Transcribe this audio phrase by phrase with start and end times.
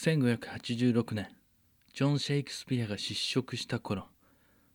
[0.00, 1.26] 1586年
[1.92, 4.06] ジョン・シェイクスピアが失職した頃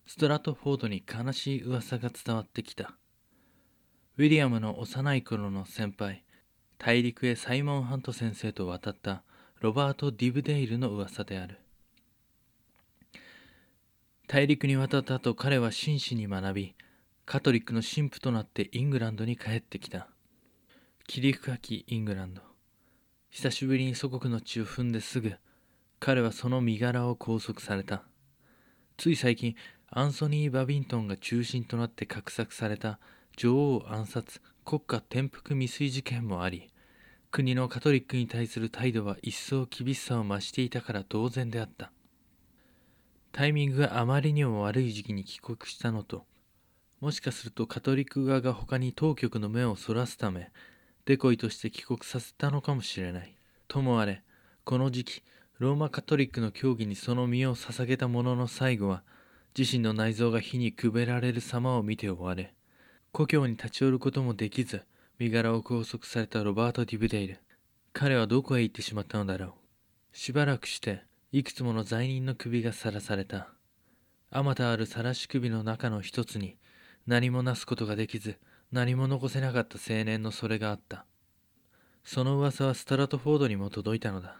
[0.05, 2.97] ストラトフォードに悲しい噂が伝わってきた。
[4.17, 6.25] ウィリアムの幼い頃の先輩
[6.77, 9.23] 大陸へサイモン・ハント先生と渡った
[9.61, 11.57] ロバート・ディブデイルの噂である。
[14.27, 16.75] 大陸に渡った後彼は真摯に学び
[17.25, 20.09] カトリックの神父となってイングランドに帰ってきた。
[21.07, 22.52] 霧深きイングランド。
[23.35, 25.33] 久しぶりに祖国の地を踏んですぐ
[25.99, 28.03] 彼はその身柄を拘束された。
[28.95, 29.55] つい最近
[29.89, 32.99] アンソニー・バビントンが中心となって画策された
[33.35, 36.69] 女王暗殺国家転覆未遂事件もあり
[37.31, 41.91] 国のカトリックに対する態度は一層厳しさを増していたから当然であった。
[43.31, 46.27] タイミングがあまりにも悪い時期に帰国したのと
[47.01, 50.51] もしかするとカトリック側が他に当局の目をそらすため
[51.05, 53.35] デコイとして帰国させたのかもしれない。
[53.67, 54.23] ともあれ、
[54.63, 55.23] この時期、
[55.59, 59.03] ローマカトリックの教義にその身を捧げた者の最後は、
[59.57, 62.53] 自身の内臓が火にくべられる様を見て終われ、
[63.11, 64.85] 故郷に立ち寄ることもできず、
[65.19, 67.39] 身柄を拘束されたロバート・ディブデイル。
[67.91, 69.51] 彼はどこへ行ってしまったのだろう。
[70.17, 73.49] しばらくして、いくつもの罪人の首がさらされた。
[74.31, 76.57] あまたある晒し首の中の一つに、
[77.05, 78.37] 何もなすことができず、
[78.73, 81.05] 何も残せなかった青年のそれがあった。
[82.03, 84.39] その噂はスタラトフォードにも届いたのだ。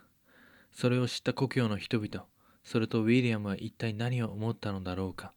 [0.72, 2.26] それを知った故郷の人々、
[2.64, 5.32] それとウィリアムは一体何を思ったのだろうか。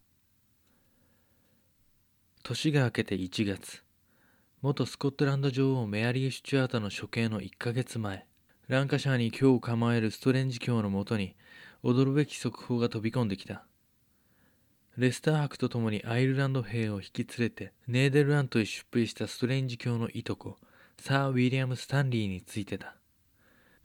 [2.41, 3.83] 年が明けて1月、
[4.63, 8.25] 元スコットランド女王メアリー・シュチュアートの処刑の1ヶ月前、
[8.67, 11.35] ランカシャーに今日構えるストレンジ教のもとに、
[11.83, 13.63] 驚くべき速報が飛び込んできた。
[14.97, 20.57] レスター博と共にアイルランド兵を引き連れてネーデルラントへ出兵したストレンジ教のいとこ
[20.99, 22.95] サー・ウィリアム・スタンリーについてだ。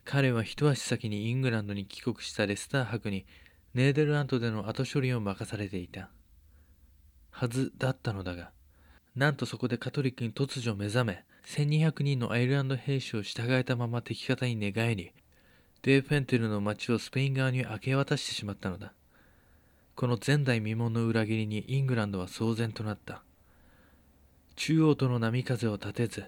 [0.05, 3.27] 彼は一足先にイングランドに帰国したレスター博に
[3.75, 6.09] ネーデルラントでの後処理を任されていた。
[7.29, 8.49] はずだったのだが
[9.15, 15.11] なんとそこでカトリックに突如目覚め1200人のアイルランド兵士を従えたまま敵方に寝返り
[15.83, 18.93] デーフェンテルの町をスペイン側に明け渡してしまったのだ。
[19.95, 23.21] この前代未聞の裏切りにイングランドは騒然となった。
[24.55, 26.25] 中央との波風を立てず、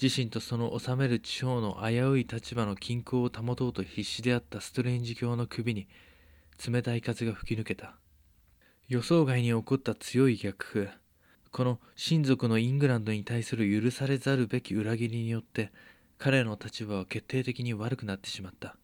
[0.00, 5.88] 自身とその治める地方の危うい立場の均衡を保とうと必死であったストレンジ教の首に
[6.66, 7.94] 冷たい風が吹き抜けた。
[8.88, 10.90] 予想外に起こった強い逆風。
[11.50, 15.72] この親族のイングランドに対する許されざるべき裏切りによって
[16.18, 18.76] 彼の立場は決定的に悪くなってしまった。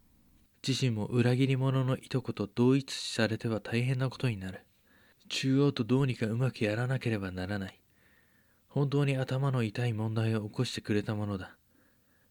[0.66, 4.64] 自身も裏切り者のいとこと同一視されては大変なことになる。
[5.28, 7.80] 中央とどうにかうまくやらなければならない。
[8.68, 11.54] 本当に頭の痛い問題を起こしてくれたものだ。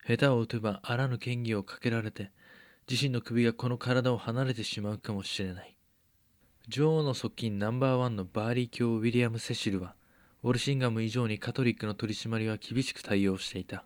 [0.08, 2.32] 下手を打てばあらぬ嫌疑をかけられて、
[2.90, 5.78] 自身の首がこの体を離れてしまうかもしれない。
[6.68, 9.96] 女王の側近ナンバーワンのバーリー卿ウィリアム・セシルは、
[10.42, 13.86] ウォルシンガム以上にカトリックの取り締まりは厳しく対応していた。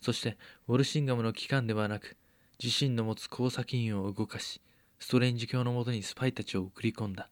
[0.00, 2.16] そして、ウォルシンガムの機関ではなく、
[2.62, 4.60] 自身の持つ工作員を動かし、
[4.98, 7.30] ストレンジ教のもとにスパイたちを送り込んだ。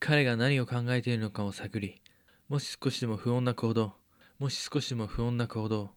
[0.00, 2.02] 彼が何を考えているのかを探り、
[2.48, 3.94] もし少しでも不穏な行動、
[4.40, 5.92] もし少しでも不穏な行動、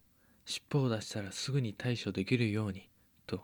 [0.45, 2.87] 尻尾を出したらすぐに対処できるように、
[3.25, 3.41] と。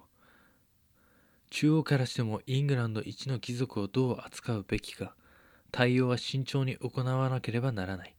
[1.50, 5.16] 中央からしてもイングランド一の貴族をどう扱うべきか、
[5.72, 8.16] 対応は慎重に行わなければならない。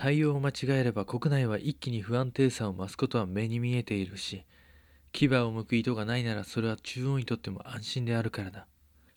[0.00, 4.46] 対応を間違えれば国内は一気に不安定さを増すことは目に見えているし、
[5.12, 8.66] 牙を向く意図がないならそれは中央にとっても安心であるからだ。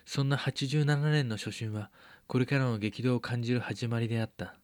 [0.06, 1.90] そんな87年の初春は、
[2.28, 4.56] これからの激動を感じる始まりであった。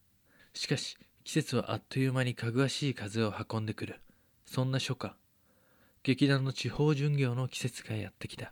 [0.53, 4.01] しかし、季節はあっという間にかぐわしい風を運んでくる。
[4.45, 5.15] そんな初夏、
[6.03, 8.51] 劇団の地方巡業の季節がやってきた。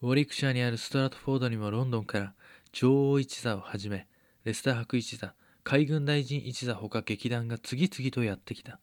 [0.00, 2.34] ウォリクシャーにあるストラトフォードにもロンドンから
[2.72, 4.06] 女王一座をはじめ、
[4.44, 5.34] レスター博一座、
[5.70, 8.80] 海軍大臣一座ほか劇団が次々とやってきた。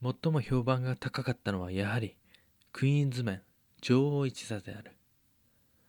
[0.00, 2.14] 最も評判が高かったのはやはり、
[2.70, 3.42] クイーンズメン、
[3.82, 4.92] 女王一座である。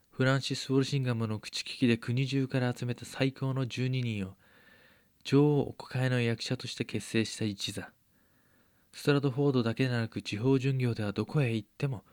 [0.10, 4.34] フランシス・ウォルシンガムの口利きで国中から集めた最高の12人を、
[5.26, 7.92] 女王お抱えの役者として結成した一座。
[8.94, 12.04] ストラトフォードだけでなく地方巡業ではどこへ行っても、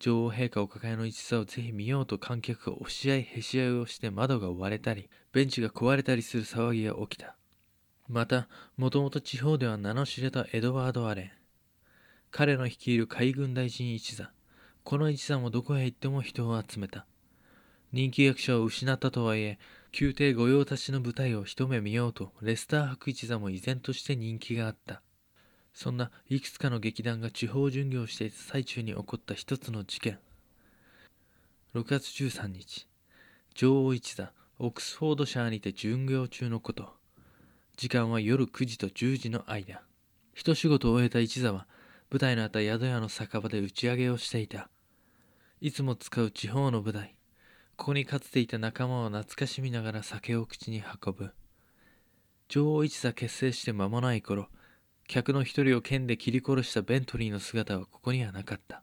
[0.00, 7.36] 女王陛下お抱えの一座をぜひ見ようと観客が押し合いへし合いをして窓が割れたり、ベンチが壊れたりする騒ぎが起きた。
[8.08, 11.30] また、もともと地方では名の知れたエドワード・アレン。
[12.30, 14.30] 彼の率いる海軍大臣一座。
[14.82, 17.06] この一座もどこへ行っても人を集めた。
[17.92, 19.58] 人気役者を失ったとはいえ、
[19.98, 25.02] 宮廷御用達の舞台を一目見ようと、レスター博一座も依然として人気があった。
[25.74, 30.18] そんないくつかの劇団が地方巡業していた最中に起こった一つの事件
[31.74, 32.86] 6月13日
[33.54, 36.94] 女王一座オックスフォードシャーにて巡業中のこと
[37.76, 39.82] 時間は夜9時と10時の間。
[40.32, 41.66] 一仕事を終えた一座は
[42.10, 44.70] 舞台のあった宿屋の酒場で打ち上げをしていた。
[45.60, 47.16] いつも使う地方の舞台。
[47.76, 51.32] ここにかつていた仲間を懐かしみながら酒を口に運ぶ。
[52.48, 54.48] 女王一座結成して間もない頃
[55.08, 58.82] 客の一人を剣で切り殺したベントリーの姿はここにはなかった。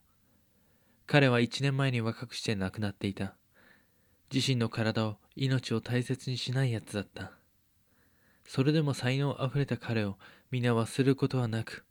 [1.08, 3.36] 彼は一年前に若くして亡くなっていた。
[4.34, 7.41] 自身の体を命を大切にしないやつだった。
[8.54, 10.18] それでも才能あふれた彼を
[10.52, 11.86] 皆忘れることはなく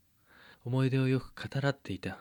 [0.62, 2.18] 思い出をよく語らっていた。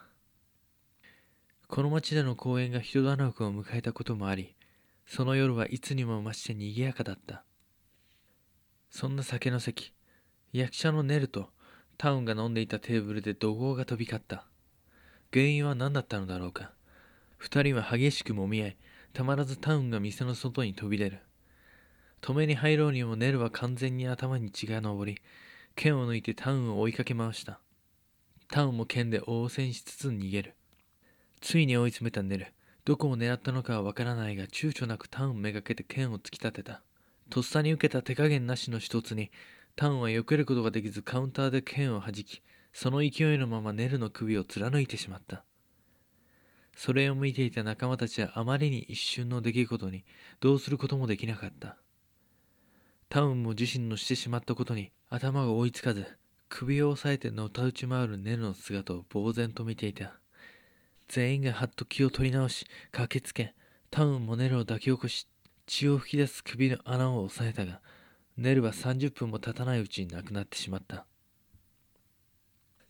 [1.67, 4.55] この町での公演が人だらけを迎えたこともあり
[5.05, 7.43] その夜はいつにも増して賑やかだった。
[8.89, 9.93] そんな酒の席
[10.53, 11.49] 役者のネルと
[11.97, 14.45] タウンが飲んでいたテーブルで怒号が飛び交った。
[15.33, 16.71] 原因は何だったのだろうか。
[17.35, 18.77] 二人は激しくもみ合い
[19.11, 21.19] たまらずタウンが店の外に飛び出る。
[22.21, 25.21] 止めに入ろうにもネルは完全に頭に血が上り
[25.75, 27.59] 剣を抜いてタウンを追いかけ回した。
[28.49, 30.55] タウンも剣で応戦しつつ逃げる。
[31.39, 32.47] ついに追い詰めたネル。
[32.83, 36.81] どこを狙ったのかはわからないが躊躇なくタウンめがけて剣を突き立てた。
[37.29, 39.31] とっさに受けた手加減なしの一つに
[39.75, 42.41] タウンは避けることができずカウンターで剣を弾き
[42.73, 45.43] その勢いのままネルの首を貫いてしまった。
[46.75, 50.05] それを見ていた仲間たちはあまりに一瞬の出来事に
[50.39, 51.77] どうすることもできなかった。
[53.09, 56.05] タウンも自身のしてしまったことに頭が追いつかず
[56.47, 60.13] 首を押さえてのたうち回るネルの姿を呆然と見ていた。
[61.07, 63.55] 全員がはっと気を取り直し駆けつけ
[63.89, 65.27] タウンもネルを抱き起こし
[65.65, 67.81] 血を吹き出す首の穴を押さえたが
[68.37, 71.07] ネルは30分も経たないうちに亡くなってしまった。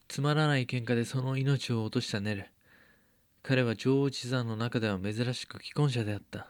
[0.09, 2.45] つまらない喧嘩でその命を落としたネル。
[3.41, 6.49] 彼は女王地山の中では珍しく既婚者であった。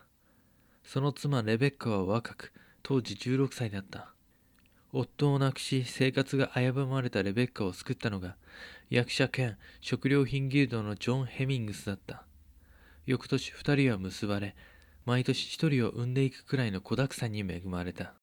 [0.84, 2.54] その妻レベッカは若く
[2.90, 4.16] 当時16歳だった。
[4.92, 8.36] 夫を亡くし生活が危ぶまれたレベッカを救ったのが
[8.90, 12.26] 役者兼食料品ギルドのジョン・ヘミングスだった。
[13.06, 14.56] 翌年2人は結ばれ
[15.06, 18.16] 毎年1人を産んでいくくらいの子だくさんに恵まれた。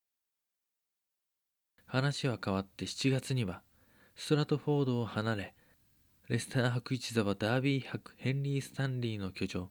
[1.87, 3.63] 話は変わって7月には
[4.17, 5.55] ストラトフォードを離れ
[6.29, 9.71] レスター博一座はダービー博ヘンリー・スタンリーの居城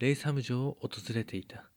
[0.00, 1.70] レイサム城を訪れていた。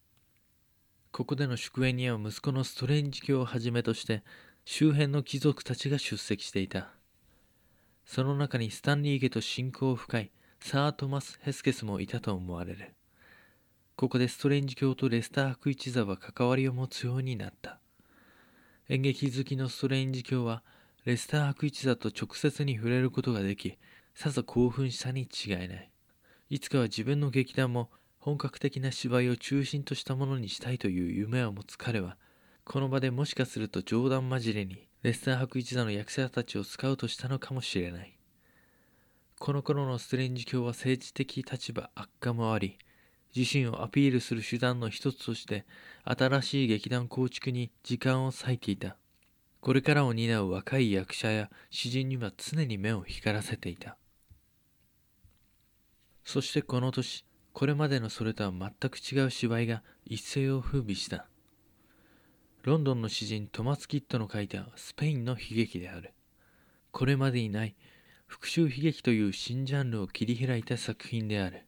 [1.18, 4.22] ここでの祝宴には息子のストレンジ教をはじめとして
[4.66, 6.92] 周辺の貴族たちが出席していた。
[8.06, 12.94] その中にスタンリー家と親交深いサー・トマス・ヘスケスもいたと思われる。
[13.96, 17.80] ここでストレンジ教とレスター博一座は関わりを持つようになった。
[18.88, 20.62] 演劇好きのストレンジ教は
[21.06, 23.76] レスター博一座と直接に触れることができ
[24.14, 25.90] さぞ興奮したに違いない。
[26.52, 27.90] いつかは自分の劇団も
[28.28, 32.18] 本格的な芝居を中心としたものにしたいという夢を持つ彼は
[32.66, 38.18] この場でもしかすると冗談交じりにレスター博一座の役者たちをスカウトしたのかもしれない。
[39.40, 42.78] この頃のストレンジ教は政治的立場悪化もあり
[43.34, 45.66] 自身をアピールする手段の一つとして
[46.04, 48.98] 新しい劇団構築に時間を割いていた。
[49.62, 53.96] これからを担う若い役者や詩人には常に目を光らせていた。
[56.26, 57.24] そしてこの年
[57.58, 61.26] これまでのそれとは全く違う芝居が一世を風靡した。
[62.62, 66.14] ロンドンの詩人トマス・キッドの書いたスペインの悲劇である。
[66.92, 67.76] これまでにない
[68.28, 71.66] 復讐悲劇という新ジャンルを切り開いた作品である。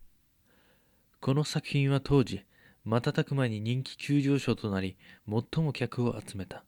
[1.21, 2.43] この作品は当時
[2.85, 4.95] 瞬く間に人気急上昇となり
[5.27, 6.63] 最も客を集めた。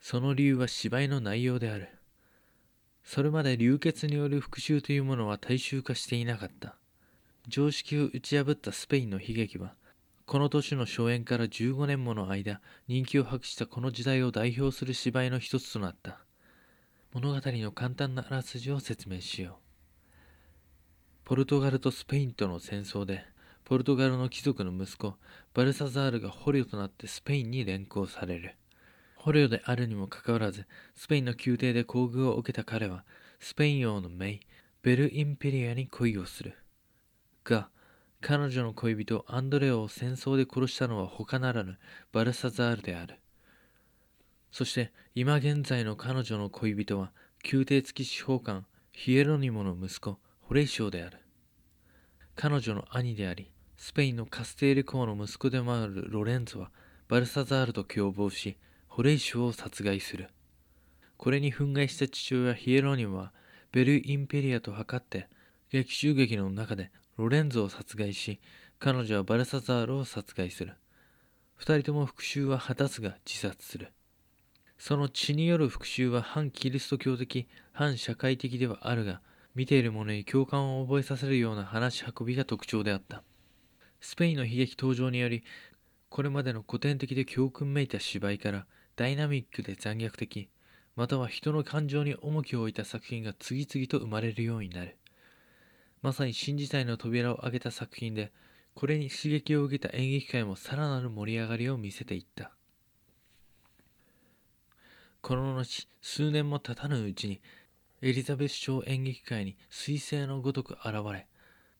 [0.00, 1.88] その理由は芝居の内容である。
[3.04, 6.79] それまで流血による復讐というものは大衆化していなかった。
[7.50, 9.74] 常識を打ち破ったスペインの悲劇は
[10.24, 16.20] この年の初演から15年もの間人気を博したこの時代を代表する芝居の一つとなった。
[17.12, 21.24] 物語の簡単なあらすじを説明しよう。
[21.24, 23.24] ポルトガルとスペインとの戦争で
[23.64, 25.16] ポルトガルの貴族の息子
[25.52, 28.54] バルサザールが捕虜となってスペインに連行される。
[29.16, 33.04] 捕虜であるにもかかわらずスペインの宮廷で厚遇を受けた彼は
[33.40, 34.40] スペイン王のメイ
[34.82, 36.54] ベル・インペリアに恋をする。
[37.44, 37.68] が、
[38.20, 41.78] 彼女の恋人アンドレオを戦争で殺したのは他ならぬ
[42.12, 43.18] バルサザールである。
[44.52, 47.12] そして今現在の彼女の恋人は
[47.50, 51.18] 宮廷付き司法官ヒエロニモの息子ホレイシオである。
[52.36, 56.70] 彼女の兄であり、スペインのカステール公の息子でもあるロレンツは
[57.08, 60.28] バルサザールと共謀し、ホレイシオを殺害する。
[61.16, 63.32] これに憤慨した父親ヒエロニモは
[63.72, 65.28] ベル・インペリアと図って
[65.70, 68.40] 劇中劇の中でロレンゾを殺害し
[68.78, 70.72] 彼女はバルサザールを殺害する。
[71.56, 73.92] 二人とも復讐は果たすが自殺する。
[74.78, 79.20] その血による復讐は反キリスト教的反社会的ではあるが
[79.54, 83.22] 見ている者に共感を覚えさせるような話し運びが特徴であった。
[84.00, 85.44] スペインの悲劇登場により
[86.08, 88.64] これまでの古典的で教訓めいた芝居から
[88.96, 90.48] ダイナミックで残虐的
[90.96, 94.96] または人の感情に重きを置いた作品が次々と生まれるようになる。
[96.02, 98.32] まさに新時代の扉を開けた作品で
[98.74, 102.52] これに刺激を受けた演劇界もさらなる盛り上がりを見せていった。
[105.20, 107.40] この後数年も経たぬうちに
[108.00, 111.26] エリザベス朝演劇界に彗星のごとく現れ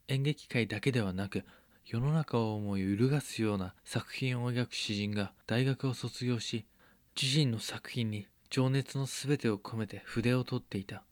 [0.08, 1.44] 演劇界だけではなく
[1.86, 6.66] 世の中を思い揺るがすような作品を描く詩人が大学を卒業し
[7.20, 11.02] 自身の作品に情熱の全てを込めて筆を取っていた。